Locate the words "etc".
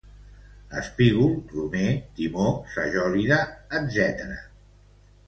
3.81-4.27